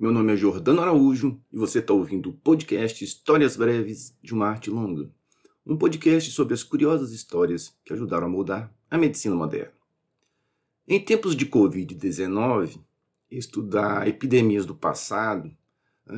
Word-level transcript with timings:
Meu 0.00 0.10
nome 0.10 0.32
é 0.32 0.36
Jordano 0.36 0.80
Araújo 0.80 1.38
e 1.52 1.58
você 1.58 1.78
está 1.78 1.92
ouvindo 1.92 2.30
o 2.30 2.32
podcast 2.32 3.04
Histórias 3.04 3.54
Breves 3.54 4.16
de 4.22 4.32
uma 4.32 4.48
Arte 4.48 4.70
Longa. 4.70 5.10
Um 5.66 5.76
podcast 5.76 6.30
sobre 6.30 6.54
as 6.54 6.62
curiosas 6.62 7.12
histórias 7.12 7.76
que 7.84 7.92
ajudaram 7.92 8.26
a 8.26 8.30
moldar 8.30 8.74
a 8.90 8.96
medicina 8.96 9.36
moderna. 9.36 9.74
Em 10.88 10.98
tempos 10.98 11.36
de 11.36 11.44
Covid-19, 11.44 12.80
estudar 13.30 14.08
epidemias 14.08 14.64
do 14.64 14.74
passado 14.74 15.54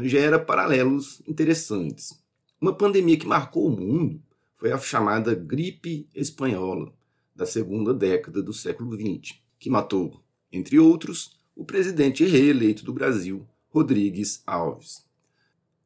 gera 0.03 0.39
paralelos 0.39 1.21
interessantes. 1.27 2.23
Uma 2.61 2.73
pandemia 2.73 3.19
que 3.19 3.27
marcou 3.27 3.67
o 3.67 3.77
mundo 3.77 4.23
foi 4.59 4.71
a 4.71 4.79
chamada 4.79 5.35
gripe 5.35 6.09
espanhola, 6.15 6.93
da 7.35 7.45
segunda 7.45 7.93
década 7.93 8.45
do 8.45 8.53
século 8.53 8.95
XX, 8.95 9.41
que 9.59 9.69
matou, 9.69 10.23
entre 10.53 10.79
outros, 10.79 11.37
o 11.57 11.65
presidente 11.65 12.25
reeleito 12.25 12.85
do 12.85 12.93
Brasil, 12.93 13.45
Rodrigues 13.73 14.43
Alves. 14.47 15.03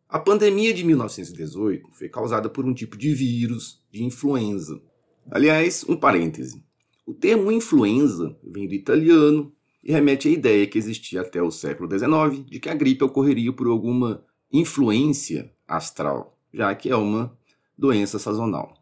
A 0.09 0.19
pandemia 0.19 0.75
de 0.75 0.83
1918 0.83 1.89
foi 1.93 2.09
causada 2.09 2.51
por 2.51 2.65
um 2.65 2.75
tipo 2.75 2.97
de 2.97 3.15
vírus 3.15 3.81
de 3.93 4.03
influenza. 4.03 4.83
Aliás, 5.31 5.85
um 5.89 5.97
parêntese. 5.97 6.65
O 7.07 7.15
termo 7.15 7.53
influenza 7.53 8.37
vem 8.43 8.67
do 8.67 8.75
italiano 8.75 9.53
e 9.85 9.93
remete 9.93 10.27
à 10.27 10.33
ideia 10.33 10.67
que 10.67 10.77
existia 10.77 11.21
até 11.21 11.41
o 11.41 11.53
século 11.53 11.89
XIX 11.89 12.45
de 12.51 12.59
que 12.59 12.69
a 12.69 12.75
gripe 12.75 13.05
ocorreria 13.05 13.53
por 13.53 13.69
alguma 13.69 14.25
influência 14.53 15.55
astral, 15.67 16.37
já 16.53 16.75
que 16.75 16.91
é 16.91 16.97
uma 16.97 17.39
doença 17.79 18.19
sazonal. 18.19 18.75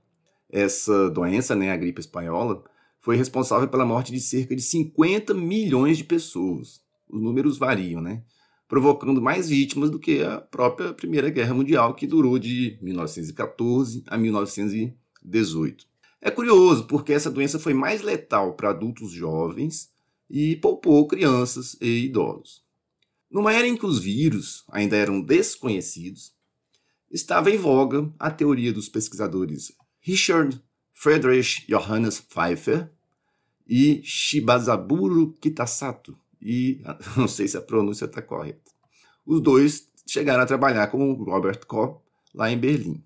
Essa 0.51 1.11
doença, 1.11 1.55
né, 1.55 1.71
a 1.71 1.77
gripe 1.77 2.01
espanhola, 2.01 2.65
foi 3.03 3.17
responsável 3.17 3.69
pela 3.69 3.85
morte 3.85 4.13
de 4.13 4.21
cerca 4.21 4.57
de 4.57 4.63
50 4.63 5.35
milhões 5.35 5.99
de 5.99 6.05
pessoas. 6.05 6.83
Os 7.07 7.21
números 7.21 7.59
variam, 7.59 8.01
né? 8.01 8.23
Provocando 8.67 9.21
mais 9.21 9.49
vítimas 9.49 9.91
do 9.91 9.99
que 9.99 10.23
a 10.23 10.41
própria 10.41 10.93
Primeira 10.93 11.31
Guerra 11.31 11.55
Mundial, 11.55 11.95
que 11.95 12.07
durou 12.07 12.39
de 12.39 12.79
1914 12.81 14.03
a 14.07 14.17
1918. 14.17 15.87
É 16.21 16.31
curioso, 16.31 16.87
porque 16.87 17.13
essa 17.13 17.31
doença 17.31 17.59
foi 17.59 17.75
mais 17.75 18.01
letal 18.01 18.55
para 18.55 18.71
adultos 18.71 19.13
jovens 19.13 19.91
e 20.31 20.57
poupou 20.57 21.07
crianças 21.07 21.77
e 21.81 22.07
idosos. 22.07 22.65
Numa 23.31 23.53
era 23.53 23.67
em 23.67 23.77
que 23.77 23.85
os 23.85 23.99
vírus 23.99 24.65
ainda 24.71 24.97
eram 24.97 25.21
desconhecidos, 25.21 26.33
estava 27.11 27.51
em 27.51 27.57
voga 27.57 28.11
a 28.19 28.31
teoria 28.31 28.73
dos 28.73 28.89
pesquisadores 28.89 29.73
Richard 30.01 30.63
Friedrich 30.93 31.67
Johannes 31.67 32.21
Pfeiffer 32.21 32.91
e 33.67 34.01
Shibazaburo 34.03 35.33
Kitasato. 35.41 36.19
E 36.45 36.83
não 37.17 37.27
sei 37.27 37.49
se 37.49 37.57
a 37.57 37.63
pronúncia 37.63 38.05
está 38.05 38.21
correta. 38.21 38.71
Os 39.25 39.41
dois 39.41 39.89
chegaram 40.07 40.43
a 40.43 40.47
trabalhar 40.47 40.89
com 40.89 41.15
Robert 41.15 41.67
Koch 41.67 41.99
lá 42.35 42.51
em 42.51 42.59
Berlim. 42.59 43.03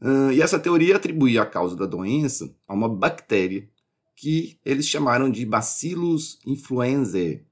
Uh, 0.00 0.32
e 0.32 0.42
essa 0.42 0.58
teoria 0.58 0.96
atribuía 0.96 1.42
a 1.42 1.46
causa 1.46 1.76
da 1.76 1.86
doença 1.86 2.52
a 2.66 2.74
uma 2.74 2.88
bactéria 2.88 3.68
que 4.16 4.58
eles 4.64 4.86
chamaram 4.86 5.30
de 5.30 5.44
Bacillus 5.44 6.38
influenzae, 6.46 7.44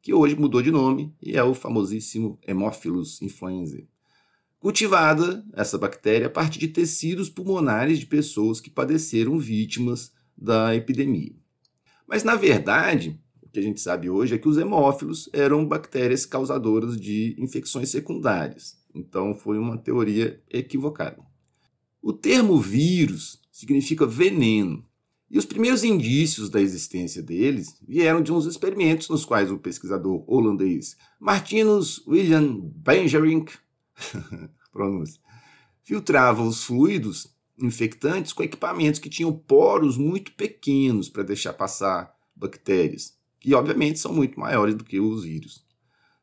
que 0.00 0.14
hoje 0.14 0.34
mudou 0.34 0.62
de 0.62 0.70
nome 0.70 1.14
e 1.20 1.36
é 1.36 1.42
o 1.42 1.54
famosíssimo 1.54 2.38
Haemophilus 2.46 3.20
influenzae. 3.20 3.88
Cultivada 4.58 5.44
essa 5.54 5.78
bactéria 5.78 6.26
a 6.26 6.30
partir 6.30 6.58
de 6.58 6.68
tecidos 6.68 7.30
pulmonares 7.30 7.98
de 7.98 8.06
pessoas 8.06 8.60
que 8.60 8.68
padeceram 8.70 9.38
vítimas 9.38 10.12
da 10.36 10.74
epidemia. 10.74 11.34
Mas, 12.06 12.24
na 12.24 12.34
verdade, 12.34 13.18
que 13.52 13.58
a 13.58 13.62
gente 13.62 13.80
sabe 13.80 14.08
hoje 14.08 14.34
é 14.34 14.38
que 14.38 14.48
os 14.48 14.58
hemófilos 14.58 15.28
eram 15.32 15.66
bactérias 15.66 16.24
causadoras 16.24 16.96
de 17.00 17.34
infecções 17.38 17.90
secundárias. 17.90 18.78
Então, 18.94 19.34
foi 19.34 19.58
uma 19.58 19.78
teoria 19.78 20.40
equivocada. 20.50 21.18
O 22.02 22.12
termo 22.12 22.58
vírus 22.58 23.40
significa 23.50 24.06
veneno. 24.06 24.84
E 25.30 25.38
os 25.38 25.44
primeiros 25.44 25.84
indícios 25.84 26.50
da 26.50 26.60
existência 26.60 27.22
deles 27.22 27.76
vieram 27.86 28.20
de 28.20 28.32
uns 28.32 28.46
experimentos 28.46 29.08
nos 29.08 29.24
quais 29.24 29.50
o 29.50 29.58
pesquisador 29.58 30.24
holandês 30.26 30.96
Martinus 31.20 32.04
William 32.06 32.58
Benjerink 32.60 33.52
filtrava 35.84 36.42
os 36.42 36.64
fluidos 36.64 37.32
infectantes 37.58 38.32
com 38.32 38.42
equipamentos 38.42 38.98
que 38.98 39.10
tinham 39.10 39.32
poros 39.32 39.96
muito 39.96 40.32
pequenos 40.32 41.08
para 41.08 41.22
deixar 41.22 41.52
passar 41.52 42.12
bactérias, 42.34 43.14
que 43.40 43.54
obviamente 43.54 43.98
são 43.98 44.12
muito 44.12 44.38
maiores 44.38 44.74
do 44.74 44.84
que 44.84 45.00
os 45.00 45.24
vírus. 45.24 45.64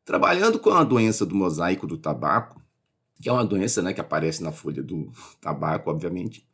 Trabalhando 0.06 0.60
com 0.60 0.70
a 0.70 0.84
doença 0.84 1.26
do 1.26 1.36
mosaico 1.36 1.86
do 1.86 1.98
tabaco, 1.98 2.62
que 3.22 3.28
é 3.28 3.34
uma 3.34 3.44
doença 3.44 3.82
né, 3.82 3.94
que 3.94 4.00
aparece 4.00 4.42
na 4.42 4.52
folha 4.52 4.82
do 4.82 5.12
tabaco, 5.42 5.90
obviamente, 5.90 6.48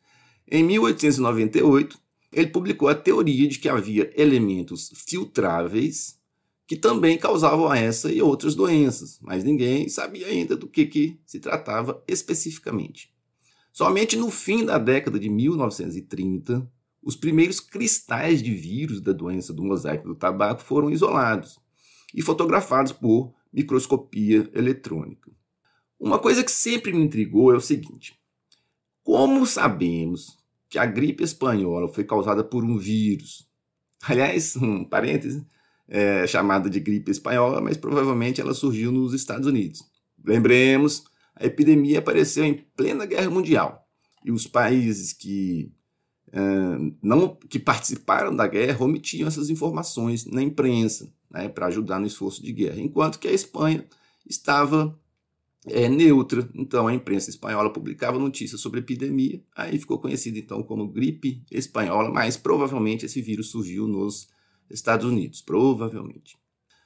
em 0.50 0.64
1898 0.64 2.02
ele 2.32 2.48
publicou 2.48 2.90
a 2.90 2.96
teoria 2.96 3.48
de 3.48 3.60
que 3.60 3.70
havia 3.70 4.12
elementos 4.20 4.92
filtráveis 4.96 6.18
que 6.66 6.76
também 6.76 7.18
causavam 7.18 7.72
essa 7.74 8.12
e 8.12 8.22
outras 8.22 8.56
doenças, 8.56 9.20
mas 9.22 9.44
ninguém 9.44 9.88
sabia 9.90 10.28
ainda 10.28 10.56
do 10.56 10.68
que, 10.68 10.86
que 10.86 11.20
se 11.26 11.40
tratava 11.40 12.02
especificamente. 12.08 13.14
Somente 13.72 14.16
no 14.16 14.32
fim 14.32 14.66
da 14.66 14.78
década 14.78 15.20
de 15.20 15.30
1930, 15.30 16.68
os 17.04 17.16
primeiros 17.16 17.60
cristais 17.60 18.42
de 18.42 18.54
vírus 18.54 19.02
da 19.02 19.12
doença 19.12 19.54
do 19.54 19.64
mosaico 19.64 20.08
do 20.08 20.16
tabaco 20.16 20.62
foram 20.62 20.90
isolados 20.90 21.60
e 22.14 22.22
fotografados 22.22 22.92
por 22.92 23.34
microscopia 23.52 24.50
eletrônica. 24.54 25.32
Uma 26.00 26.20
coisa 26.20 26.44
que 26.44 26.52
sempre 26.52 26.94
me 26.94 27.04
intrigou 27.04 27.54
é 27.54 27.56
o 27.56 27.62
seguinte: 27.62 28.18
como 29.04 29.46
sabemos 29.46 30.38
que 30.70 30.80
a 30.80 30.86
gripe 30.86 31.24
espanhola 31.24 31.88
foi 31.88 32.04
causada 32.04 32.44
por 32.44 32.64
um 32.64 32.78
vírus? 32.78 33.48
Aliás, 34.02 34.56
um 34.58 34.84
parêntese, 34.84 35.46
é 35.88 36.26
chamada 36.26 36.70
de 36.70 36.80
gripe 36.80 37.12
espanhola, 37.12 37.62
mas 37.62 37.78
provavelmente 37.78 38.42
ela 38.42 38.54
surgiu 38.54 38.92
nos 38.92 39.14
Estados 39.14 39.48
Unidos. 39.48 39.84
Lembremos 40.26 41.04
a 41.36 41.46
epidemia 41.46 42.00
apareceu 42.00 42.46
em 42.46 42.54
plena 42.76 43.06
guerra 43.06 43.30
mundial 43.30 43.88
e 44.24 44.32
os 44.32 44.46
países 44.46 45.14
que 45.14 45.72
uh, 46.34 46.96
não 47.02 47.36
que 47.50 47.60
participaram 47.60 48.36
da 48.36 48.48
guerra 48.48 48.84
omitiam 48.84 49.28
essas 49.28 49.50
informações 49.50 50.26
na 50.26 50.42
imprensa 50.42 51.12
né, 51.30 51.48
para 51.48 51.68
ajudar 51.68 52.00
no 52.00 52.08
esforço 52.08 52.44
de 52.44 52.52
guerra, 52.52 52.80
enquanto 52.80 53.20
que 53.20 53.28
a 53.28 53.32
Espanha 53.34 53.86
estava 54.28 54.98
é, 55.68 55.88
neutra. 55.88 56.50
Então 56.54 56.88
a 56.88 56.94
imprensa 56.94 57.30
espanhola 57.30 57.72
publicava 57.72 58.20
notícias 58.20 58.62
sobre 58.62 58.80
epidemia, 58.80 59.42
aí 59.56 59.78
ficou 59.80 60.00
conhecida 60.00 60.38
então 60.38 60.62
como 60.64 60.88
gripe 60.88 61.44
espanhola, 61.52 62.10
mas 62.10 62.38
provavelmente 62.38 63.06
esse 63.06 63.22
vírus 63.22 63.50
surgiu 63.50 63.88
nos 63.88 64.28
Estados 64.70 65.06
Unidos, 65.06 65.42
provavelmente. 65.42 66.38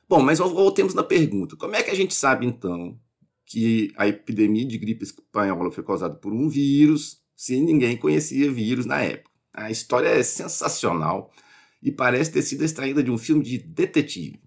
Bom, 0.10 0.22
mas 0.22 0.40
voltemos 0.40 0.94
na 0.94 1.04
pergunta: 1.04 1.56
como 1.56 1.76
é 1.76 1.84
que 1.84 1.92
a 1.92 1.96
gente 1.96 2.14
sabe 2.14 2.46
então 2.46 2.98
que 3.46 3.94
a 3.96 4.08
epidemia 4.08 4.66
de 4.66 4.78
gripe 4.78 5.04
espanhola 5.04 5.72
foi 5.72 5.84
causada 5.84 6.16
por 6.16 6.34
um 6.34 6.50
vírus, 6.50 7.22
se 7.36 7.60
ninguém 7.60 7.96
conhecia 7.96 8.52
vírus 8.52 8.86
na 8.86 9.02
época. 9.02 9.37
A 9.58 9.72
história 9.72 10.10
é 10.10 10.22
sensacional 10.22 11.32
e 11.82 11.92
parece 11.92 12.32
ter 12.32 12.44
sido 12.44 12.64
extraída 12.64 13.02
de 13.02 13.10
um 13.10 13.18
filme 13.18 13.44
de 13.44 13.58
detetive. 13.58 14.40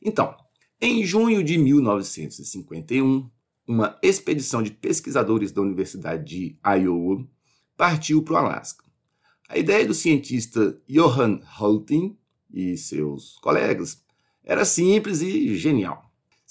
Então, 0.00 0.34
em 0.80 1.04
junho 1.04 1.44
de 1.44 1.58
1951, 1.58 3.30
uma 3.68 3.98
expedição 4.02 4.62
de 4.62 4.70
pesquisadores 4.70 5.52
da 5.52 5.60
Universidade 5.60 6.24
de 6.24 6.58
Iowa 6.64 7.28
partiu 7.76 8.22
para 8.22 8.32
o 8.32 8.36
Alasca. 8.38 8.82
A 9.46 9.58
ideia 9.58 9.86
do 9.86 9.92
cientista 9.92 10.80
Johann 10.88 11.42
Holting 11.58 12.16
e 12.50 12.78
seus 12.78 13.38
colegas 13.40 14.02
era 14.42 14.64
simples 14.64 15.20
e 15.20 15.54
genial. 15.54 16.05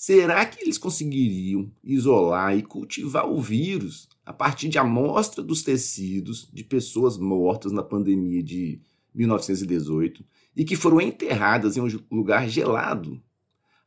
Será 0.05 0.45
que 0.45 0.61
eles 0.61 0.77
conseguiriam 0.77 1.71
isolar 1.83 2.55
e 2.55 2.61
cultivar 2.61 3.27
o 3.27 3.41
vírus 3.41 4.07
a 4.23 4.31
partir 4.31 4.69
de 4.69 4.77
amostra 4.77 5.41
dos 5.41 5.63
tecidos 5.63 6.47
de 6.53 6.63
pessoas 6.63 7.17
mortas 7.17 7.71
na 7.71 7.81
pandemia 7.81 8.43
de 8.43 8.79
1918 9.15 10.23
e 10.55 10.63
que 10.63 10.75
foram 10.75 11.01
enterradas 11.01 11.75
em 11.75 11.81
um 11.81 11.87
lugar 12.11 12.47
gelado? 12.47 13.19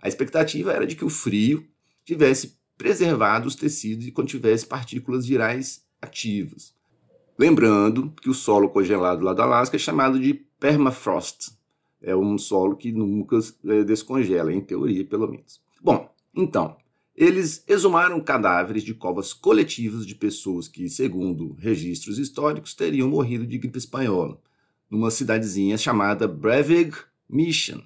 A 0.03 0.09
expectativa 0.09 0.73
era 0.73 0.85
de 0.85 0.97
que 0.97 1.05
o 1.05 1.09
frio 1.09 1.65
tivesse 2.05 2.59
preservado 2.77 3.47
os 3.47 3.55
tecidos 3.55 4.05
e 4.05 4.11
contivesse 4.11 4.67
partículas 4.67 5.25
virais 5.25 5.85
ativas. 6.03 6.75
Lembrando 7.39 8.13
que 8.21 8.29
o 8.29 8.35
solo 8.35 8.71
congelado 8.71 9.23
lá 9.23 9.33
do 9.33 9.43
Alasca 9.43 9.77
é 9.77 9.79
chamado 9.79 10.19
de 10.19 10.35
permafrost. 10.35 11.53
É 12.03 12.17
um 12.17 12.37
solo 12.37 12.75
que 12.75 12.91
nunca 12.91 13.39
é, 13.67 13.85
descongela, 13.85 14.53
em 14.53 14.61
teoria, 14.61 15.05
pelo 15.05 15.31
menos. 15.31 15.68
Bom, 15.83 16.13
então, 16.35 16.77
eles 17.15 17.65
exumaram 17.67 18.21
cadáveres 18.21 18.83
de 18.83 18.95
covas 18.95 19.33
coletivas 19.33 20.07
de 20.07 20.15
pessoas 20.15 20.69
que, 20.69 20.89
segundo 20.89 21.55
registros 21.55 22.19
históricos, 22.19 22.75
teriam 22.75 23.09
morrido 23.09 23.47
de 23.47 23.59
gripe 23.59 23.79
espanhola, 23.79 24.41
numa 24.89 25.11
cidadezinha 25.11 25.77
chamada 25.77 26.29
Brevig 26.29 26.97
Mission. 27.29 27.81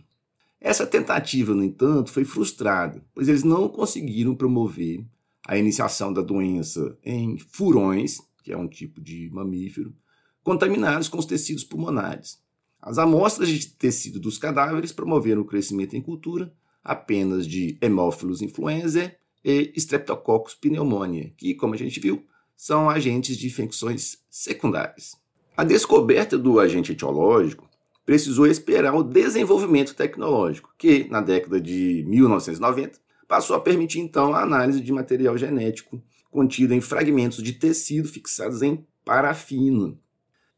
Essa 0.60 0.86
tentativa, 0.86 1.54
no 1.54 1.64
entanto, 1.64 2.12
foi 2.12 2.24
frustrada, 2.24 3.04
pois 3.14 3.28
eles 3.28 3.42
não 3.42 3.68
conseguiram 3.68 4.34
promover 4.34 5.04
a 5.46 5.56
iniciação 5.56 6.12
da 6.12 6.22
doença 6.22 6.96
em 7.04 7.36
furões, 7.38 8.20
que 8.44 8.52
é 8.52 8.56
um 8.56 8.68
tipo 8.68 9.00
de 9.00 9.30
mamífero, 9.32 9.94
contaminados 10.42 11.08
com 11.08 11.18
os 11.18 11.26
tecidos 11.26 11.64
pulmonares. 11.64 12.40
As 12.80 12.98
amostras 12.98 13.48
de 13.48 13.66
tecido 13.68 14.20
dos 14.20 14.38
cadáveres 14.38 14.92
promoveram 14.92 15.42
o 15.42 15.46
crescimento 15.46 15.96
em 15.96 16.00
cultura 16.00 16.52
apenas 16.82 17.46
de 17.46 17.78
Haemophilus 17.80 18.42
influenzae 18.42 19.14
e 19.44 19.72
Streptococcus 19.76 20.54
pneumoniae, 20.54 21.34
que, 21.36 21.54
como 21.54 21.74
a 21.74 21.76
gente 21.76 21.98
viu, 22.00 22.24
são 22.56 22.88
agentes 22.88 23.36
de 23.36 23.46
infecções 23.46 24.18
secundárias. 24.30 25.16
A 25.56 25.64
descoberta 25.64 26.38
do 26.38 26.58
agente 26.60 26.92
etiológico 26.92 27.68
precisou 28.04 28.46
esperar 28.46 28.94
o 28.94 29.02
desenvolvimento 29.02 29.94
tecnológico, 29.94 30.72
que, 30.78 31.08
na 31.08 31.20
década 31.20 31.60
de 31.60 32.04
1990, 32.06 32.98
passou 33.28 33.56
a 33.56 33.60
permitir 33.60 34.00
então 34.00 34.34
a 34.34 34.42
análise 34.42 34.80
de 34.80 34.92
material 34.92 35.36
genético 35.36 36.02
contido 36.30 36.72
em 36.72 36.80
fragmentos 36.80 37.42
de 37.42 37.52
tecido 37.52 38.08
fixados 38.08 38.62
em 38.62 38.86
parafina. 39.04 39.94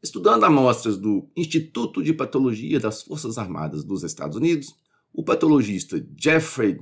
Estudando 0.01 0.43
amostras 0.43 0.97
do 0.97 1.27
Instituto 1.35 2.03
de 2.03 2.13
Patologia 2.13 2.79
das 2.79 3.01
Forças 3.01 3.37
Armadas 3.37 3.83
dos 3.83 4.03
Estados 4.03 4.37
Unidos, 4.37 4.75
o 5.15 5.23
patologista 5.23 6.05
Jeffrey, 6.19 6.77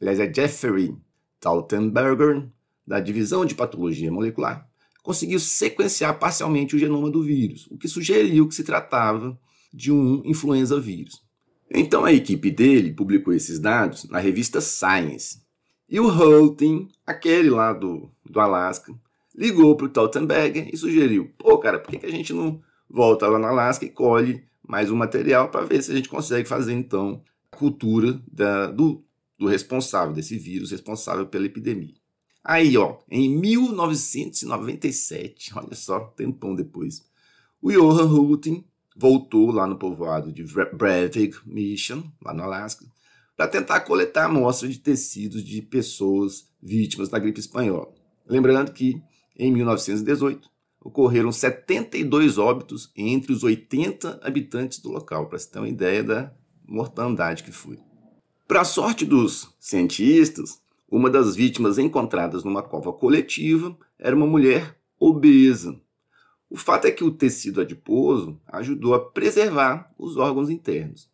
aliás, 0.00 0.18
é 0.18 0.32
Jeffrey 0.32 0.96
Tautenberger, 1.38 2.48
da 2.86 2.98
Divisão 2.98 3.44
de 3.44 3.54
Patologia 3.54 4.10
Molecular, 4.10 4.66
conseguiu 5.02 5.38
sequenciar 5.38 6.18
parcialmente 6.18 6.74
o 6.74 6.78
genoma 6.78 7.10
do 7.10 7.22
vírus, 7.22 7.66
o 7.70 7.76
que 7.76 7.86
sugeriu 7.86 8.48
que 8.48 8.54
se 8.54 8.64
tratava 8.64 9.38
de 9.72 9.92
um 9.92 10.22
influenza 10.24 10.80
vírus. 10.80 11.22
Então 11.70 12.04
a 12.04 12.12
equipe 12.12 12.50
dele 12.50 12.92
publicou 12.92 13.34
esses 13.34 13.58
dados 13.58 14.08
na 14.08 14.18
revista 14.18 14.60
Science. 14.60 15.42
E 15.88 16.00
o 16.00 16.08
Holting, 16.08 16.88
aquele 17.06 17.50
lá 17.50 17.72
do, 17.72 18.10
do 18.24 18.40
Alasca, 18.40 18.94
ligou 19.34 19.76
para 19.76 19.86
o 19.86 19.90
Tautenberger 19.90 20.70
e 20.72 20.76
sugeriu: 20.76 21.30
pô, 21.36 21.58
cara, 21.58 21.78
por 21.78 21.90
que, 21.90 21.98
que 21.98 22.06
a 22.06 22.10
gente 22.10 22.32
não 22.32 22.62
volta 22.88 23.26
lá 23.26 23.38
no 23.38 23.46
Alasca 23.46 23.84
e 23.84 23.90
colhe 23.90 24.44
mais 24.66 24.90
um 24.90 24.96
material 24.96 25.50
para 25.50 25.66
ver 25.66 25.82
se 25.82 25.92
a 25.92 25.94
gente 25.94 26.08
consegue 26.08 26.48
fazer 26.48 26.72
então 26.72 27.22
cultura 27.54 28.20
da, 28.30 28.70
do, 28.70 29.02
do 29.38 29.46
responsável, 29.46 30.14
desse 30.14 30.36
vírus 30.36 30.70
responsável 30.70 31.26
pela 31.26 31.46
epidemia. 31.46 31.94
Aí, 32.42 32.76
ó, 32.76 32.98
em 33.10 33.30
1997, 33.30 35.52
olha 35.56 35.74
só, 35.74 36.00
tempão 36.00 36.54
depois, 36.54 37.02
o 37.62 37.72
Johan 37.72 38.04
Hulting 38.04 38.62
voltou 38.94 39.50
lá 39.50 39.66
no 39.66 39.78
povoado 39.78 40.30
de 40.30 40.44
Breivik 40.74 41.38
Mission, 41.46 42.02
lá 42.22 42.34
no 42.34 42.42
Alasca, 42.42 42.84
para 43.36 43.48
tentar 43.48 43.80
coletar 43.80 44.26
amostras 44.26 44.72
de 44.72 44.78
tecidos 44.78 45.42
de 45.42 45.60
pessoas 45.62 46.48
vítimas 46.62 47.08
da 47.08 47.18
gripe 47.18 47.40
espanhola. 47.40 47.92
Lembrando 48.26 48.72
que, 48.72 49.02
em 49.36 49.52
1918, 49.52 50.48
ocorreram 50.80 51.32
72 51.32 52.38
óbitos 52.38 52.92
entre 52.94 53.32
os 53.32 53.42
80 53.42 54.20
habitantes 54.22 54.78
do 54.78 54.90
local, 54.90 55.28
para 55.28 55.38
se 55.38 55.50
ter 55.50 55.58
uma 55.58 55.68
ideia 55.68 56.04
da 56.04 56.32
mortandade 56.66 57.42
que 57.42 57.52
foi. 57.52 57.78
Para 58.46 58.60
a 58.60 58.64
sorte 58.64 59.04
dos 59.04 59.54
cientistas, 59.58 60.60
uma 60.88 61.10
das 61.10 61.34
vítimas 61.34 61.78
encontradas 61.78 62.44
numa 62.44 62.62
cova 62.62 62.92
coletiva 62.92 63.76
era 63.98 64.14
uma 64.14 64.26
mulher 64.26 64.76
obesa, 64.98 65.80
o 66.54 66.56
fato 66.56 66.86
é 66.86 66.90
que 66.92 67.02
o 67.02 67.10
tecido 67.10 67.60
adiposo 67.60 68.40
ajudou 68.46 68.94
a 68.94 69.00
preservar 69.10 69.92
os 69.98 70.16
órgãos 70.16 70.48
internos. 70.48 71.10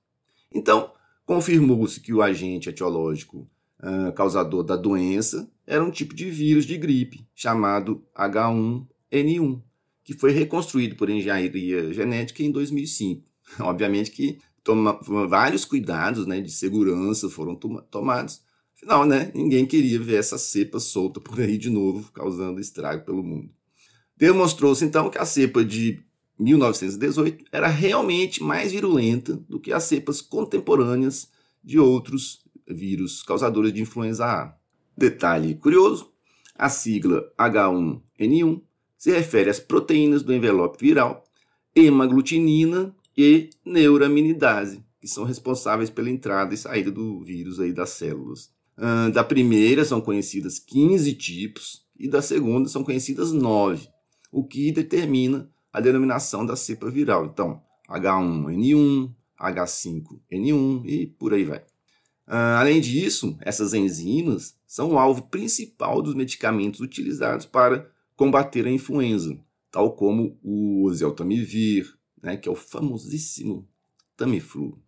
Então, 0.53 0.93
confirmou-se 1.25 1.99
que 1.99 2.13
o 2.13 2.21
agente 2.21 2.69
etiológico 2.69 3.49
uh, 3.83 4.13
causador 4.13 4.63
da 4.63 4.77
doença 4.77 5.51
era 5.67 5.83
um 5.83 5.91
tipo 5.91 6.15
de 6.15 6.31
vírus 6.31 6.67
de 6.67 6.77
gripe 6.77 7.27
chamado 7.35 8.05
H1N1, 8.15 9.63
que 10.05 10.13
foi 10.13 10.31
reconstruído 10.31 10.95
por 10.95 11.09
engenharia 11.09 11.91
genética 11.91 12.43
em 12.43 12.51
2005. 12.51 13.25
Obviamente 13.61 14.11
que 14.11 14.39
toma, 14.63 14.99
vários 15.29 15.65
cuidados 15.65 16.27
né, 16.27 16.41
de 16.41 16.51
segurança 16.51 17.29
foram 17.29 17.55
toma, 17.55 17.83
tomados. 17.83 18.43
Afinal, 18.77 19.05
né, 19.05 19.31
ninguém 19.35 19.67
queria 19.67 19.99
ver 19.99 20.17
essa 20.17 20.39
cepa 20.39 20.81
solta 20.81 21.21
por 21.21 21.41
aí 21.41 21.59
de 21.59 21.69
novo, 21.69 22.11
causando 22.13 22.61
estrago 22.61 23.05
pelo 23.05 23.23
mundo. 23.23 23.51
Demonstrou-se 24.17 24.85
então 24.85 25.11
que 25.11 25.19
a 25.19 25.25
cepa 25.25 25.65
de 25.65 26.03
1918 26.39 27.45
era 27.53 27.69
realmente 27.69 28.43
mais 28.43 28.73
virulenta 28.73 29.37
do 29.49 29.61
que 29.61 29.73
as 29.73 29.85
cepas 29.85 30.21
contemporâneas 30.21 31.31
de 31.63 31.79
outros 31.79 32.45
vírus 32.67 33.23
causadores 33.23 33.73
de 33.73 33.83
influenza 33.83 34.25
A. 34.25 34.57
Detalhe 34.97 35.55
curioso: 35.55 36.11
a 36.55 36.69
sigla 36.69 37.31
H1N1 37.39 38.63
se 38.97 39.11
refere 39.11 39.51
às 39.51 39.61
proteínas 39.61 40.23
do 40.23 40.33
envelope 40.33 40.79
viral, 40.79 41.25
hemaglutinina 41.75 42.95
e 43.21 43.51
neuraminidase, 43.65 44.85
que 45.01 45.09
são 45.09 45.25
responsáveis 45.25 45.91
pela 45.91 46.11
entrada 46.11 46.55
e 46.55 46.57
saída 46.59 46.91
do 46.91 47.23
vírus 47.23 47.61
aí 47.61 47.73
das 47.73 47.91
células. 47.91 48.51
Da 49.13 49.23
primeira 49.23 49.85
são 49.85 50.01
conhecidas 50.01 50.59
15 50.59 51.13
tipos 51.15 51.85
e 51.99 52.09
da 52.09 52.23
segunda 52.23 52.69
são 52.69 52.83
conhecidas 52.83 53.31
9 53.31 53.89
o 54.31 54.45
que 54.45 54.71
determina 54.71 55.51
a 55.73 55.81
denominação 55.81 56.47
da 56.47 56.57
cepa 56.57 56.91
viral. 56.91 57.27
Então, 57.27 57.61
H1N1, 57.89 59.13
H5N1 59.39 60.83
e 60.87 61.07
por 61.07 61.35
aí 61.35 61.45
vai. 61.45 61.59
Uh, 61.59 62.59
além 62.59 62.81
disso, 62.81 63.37
essas 63.41 63.75
enzimas 63.75 64.57
são 64.67 64.93
o 64.93 64.99
alvo 64.99 65.23
principal 65.23 66.01
dos 66.01 66.15
medicamentos 66.15 66.81
utilizados 66.81 67.45
para 67.45 67.91
combater 68.15 68.67
a 68.67 68.71
influenza, 68.71 69.37
tal 69.71 69.93
como 69.95 70.39
o 70.43 70.89
Zeltamivir, 70.93 71.93
né, 72.23 72.37
que 72.37 72.49
é 72.49 72.53
o 72.53 72.57
famosíssimo 72.57 73.69
Tamiflu. 74.17 74.79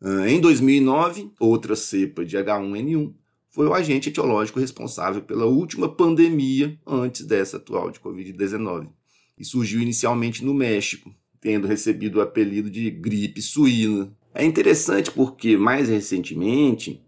Uh, 0.00 0.26
em 0.26 0.40
2009, 0.40 1.32
outra 1.40 1.74
cepa 1.74 2.24
de 2.24 2.36
H1N1 2.36 3.14
foi 3.50 3.66
o 3.66 3.74
agente 3.74 4.10
etiológico 4.10 4.60
responsável 4.60 5.22
pela 5.22 5.46
última 5.46 5.88
pandemia 5.88 6.78
antes 6.86 7.24
dessa 7.24 7.56
atual 7.56 7.90
de 7.90 7.98
Covid-19. 8.00 8.88
E 9.38 9.44
surgiu 9.44 9.80
inicialmente 9.80 10.44
no 10.44 10.52
México, 10.52 11.14
tendo 11.40 11.66
recebido 11.66 12.18
o 12.18 12.20
apelido 12.20 12.70
de 12.70 12.90
gripe 12.90 13.40
suína. 13.40 14.14
É 14.34 14.44
interessante 14.44 15.10
porque, 15.10 15.56
mais 15.56 15.88
recentemente, 15.88 17.02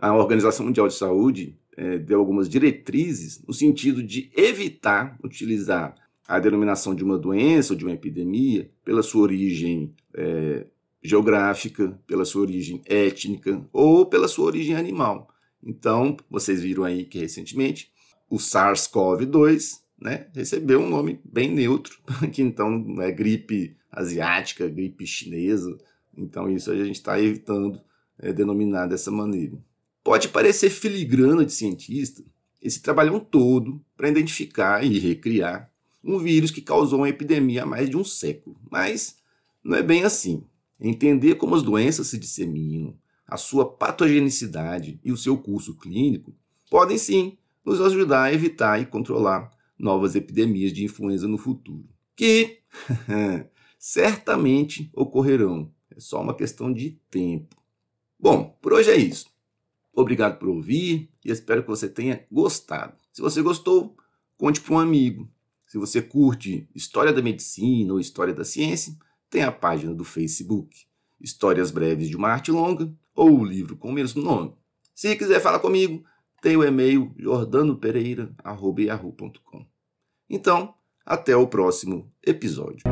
a 0.00 0.14
Organização 0.14 0.66
Mundial 0.66 0.88
de 0.88 0.94
Saúde 0.94 1.58
é, 1.76 1.98
deu 1.98 2.20
algumas 2.20 2.48
diretrizes 2.48 3.42
no 3.46 3.52
sentido 3.52 4.02
de 4.02 4.30
evitar 4.36 5.18
utilizar 5.22 5.94
a 6.26 6.38
denominação 6.38 6.94
de 6.94 7.04
uma 7.04 7.18
doença 7.18 7.72
ou 7.72 7.78
de 7.78 7.84
uma 7.84 7.94
epidemia 7.94 8.70
pela 8.84 9.02
sua 9.02 9.22
origem 9.22 9.94
é, 10.14 10.66
geográfica, 11.02 11.98
pela 12.06 12.24
sua 12.24 12.42
origem 12.42 12.80
étnica 12.86 13.66
ou 13.72 14.06
pela 14.06 14.28
sua 14.28 14.46
origem 14.46 14.76
animal. 14.76 15.28
Então, 15.62 16.16
vocês 16.30 16.62
viram 16.62 16.84
aí 16.84 17.04
que 17.04 17.18
recentemente 17.18 17.92
o 18.28 18.36
SARS-CoV-2 18.36 19.80
né, 20.00 20.26
recebeu 20.34 20.80
um 20.80 20.88
nome 20.88 21.20
bem 21.24 21.50
neutro, 21.50 21.98
que 22.32 22.42
então 22.42 22.84
é 23.00 23.10
gripe 23.10 23.76
asiática, 23.90 24.68
gripe 24.68 25.06
chinesa. 25.06 25.76
Então, 26.16 26.50
isso 26.50 26.70
a 26.70 26.76
gente 26.76 26.96
está 26.96 27.20
evitando 27.20 27.80
é, 28.18 28.32
denominar 28.32 28.86
dessa 28.86 29.10
maneira. 29.10 29.56
Pode 30.02 30.28
parecer 30.28 30.70
filigrana 30.70 31.44
de 31.44 31.52
cientista 31.52 32.22
esse 32.60 32.80
trabalhão 32.80 33.18
todo 33.18 33.84
para 33.96 34.08
identificar 34.08 34.84
e 34.84 34.98
recriar 34.98 35.71
um 36.02 36.18
vírus 36.18 36.50
que 36.50 36.60
causou 36.60 37.00
uma 37.00 37.08
epidemia 37.08 37.62
há 37.62 37.66
mais 37.66 37.88
de 37.88 37.96
um 37.96 38.04
século, 38.04 38.56
mas 38.70 39.16
não 39.62 39.76
é 39.76 39.82
bem 39.82 40.04
assim. 40.04 40.44
Entender 40.80 41.36
como 41.36 41.54
as 41.54 41.62
doenças 41.62 42.08
se 42.08 42.18
disseminam, 42.18 42.96
a 43.26 43.36
sua 43.36 43.64
patogenicidade 43.64 45.00
e 45.04 45.12
o 45.12 45.16
seu 45.16 45.38
curso 45.38 45.76
clínico, 45.76 46.34
podem 46.68 46.98
sim 46.98 47.38
nos 47.64 47.80
ajudar 47.80 48.24
a 48.24 48.32
evitar 48.32 48.80
e 48.80 48.86
controlar 48.86 49.50
novas 49.78 50.14
epidemias 50.14 50.72
de 50.72 50.84
influenza 50.84 51.28
no 51.28 51.38
futuro, 51.38 51.88
que 52.16 52.58
certamente 53.78 54.90
ocorrerão. 54.92 55.70
É 55.94 56.00
só 56.00 56.20
uma 56.20 56.34
questão 56.34 56.72
de 56.72 56.98
tempo. 57.10 57.56
Bom, 58.18 58.56
por 58.60 58.72
hoje 58.72 58.90
é 58.90 58.96
isso. 58.96 59.26
Obrigado 59.92 60.38
por 60.38 60.48
ouvir 60.48 61.10
e 61.24 61.30
espero 61.30 61.62
que 61.62 61.68
você 61.68 61.88
tenha 61.88 62.24
gostado. 62.30 62.96
Se 63.12 63.20
você 63.20 63.42
gostou, 63.42 63.96
conte 64.38 64.60
para 64.60 64.74
um 64.74 64.78
amigo. 64.78 65.28
Se 65.72 65.78
você 65.78 66.02
curte 66.02 66.68
História 66.74 67.14
da 67.14 67.22
Medicina 67.22 67.94
ou 67.94 67.98
História 67.98 68.34
da 68.34 68.44
Ciência, 68.44 68.94
tem 69.30 69.42
a 69.42 69.50
página 69.50 69.94
do 69.94 70.04
Facebook 70.04 70.84
Histórias 71.18 71.70
Breves 71.70 72.10
de 72.10 72.16
uma 72.16 72.28
Arte 72.28 72.50
Longa 72.50 72.92
ou 73.14 73.40
o 73.40 73.44
livro 73.44 73.74
com 73.74 73.88
o 73.88 73.92
mesmo 73.92 74.20
nome. 74.20 74.52
Se 74.94 75.16
quiser 75.16 75.40
falar 75.40 75.60
comigo, 75.60 76.04
tem 76.42 76.58
o 76.58 76.62
e-mail 76.62 77.14
jordanopereira.com. 77.16 79.66
Então, 80.28 80.74
até 81.06 81.34
o 81.34 81.46
próximo 81.46 82.12
episódio. 82.22 82.82